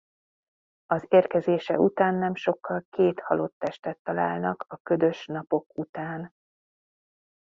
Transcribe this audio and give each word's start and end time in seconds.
Az 0.85 1.05
érkezése 1.09 1.79
után 1.79 2.15
nem 2.15 2.35
sokkal 2.35 2.85
két 2.89 3.19
halott 3.19 3.53
testet 3.57 3.99
találnak 4.03 4.65
a 4.67 4.77
ködös 4.77 5.25
napok 5.25 5.77
után. 5.77 6.33